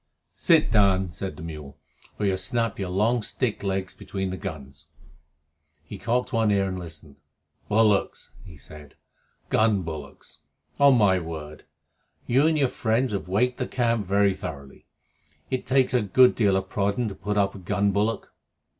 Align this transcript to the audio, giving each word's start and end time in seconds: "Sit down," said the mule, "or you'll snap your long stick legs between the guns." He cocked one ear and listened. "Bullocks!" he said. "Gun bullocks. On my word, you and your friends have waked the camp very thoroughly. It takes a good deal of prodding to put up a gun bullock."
"Sit 0.33 0.71
down," 0.71 1.11
said 1.11 1.37
the 1.37 1.43
mule, 1.43 1.77
"or 2.17 2.25
you'll 2.25 2.35
snap 2.37 2.79
your 2.79 2.89
long 2.89 3.21
stick 3.21 3.61
legs 3.61 3.93
between 3.93 4.31
the 4.31 4.35
guns." 4.35 4.87
He 5.83 5.99
cocked 5.99 6.33
one 6.33 6.49
ear 6.49 6.67
and 6.67 6.79
listened. 6.79 7.17
"Bullocks!" 7.69 8.31
he 8.43 8.57
said. 8.57 8.95
"Gun 9.49 9.83
bullocks. 9.83 10.39
On 10.79 10.97
my 10.97 11.19
word, 11.19 11.65
you 12.25 12.47
and 12.47 12.57
your 12.57 12.67
friends 12.69 13.11
have 13.11 13.27
waked 13.27 13.59
the 13.59 13.67
camp 13.67 14.07
very 14.07 14.33
thoroughly. 14.33 14.87
It 15.51 15.67
takes 15.67 15.93
a 15.93 16.01
good 16.01 16.33
deal 16.33 16.55
of 16.57 16.67
prodding 16.67 17.07
to 17.09 17.13
put 17.13 17.37
up 17.37 17.53
a 17.53 17.59
gun 17.59 17.91
bullock." 17.91 18.33